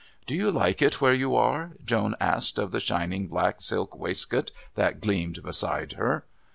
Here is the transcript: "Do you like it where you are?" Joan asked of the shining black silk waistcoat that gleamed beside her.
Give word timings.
"Do 0.25 0.33
you 0.33 0.49
like 0.49 0.81
it 0.81 0.99
where 0.99 1.13
you 1.13 1.35
are?" 1.35 1.73
Joan 1.85 2.15
asked 2.19 2.57
of 2.57 2.71
the 2.71 2.79
shining 2.79 3.27
black 3.27 3.61
silk 3.61 3.95
waistcoat 3.95 4.51
that 4.73 4.99
gleamed 4.99 5.43
beside 5.43 5.93
her. 5.93 6.25